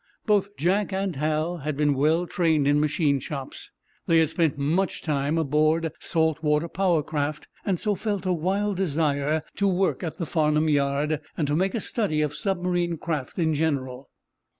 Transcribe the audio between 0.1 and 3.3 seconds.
Both Jack and Hal had been well trained in machine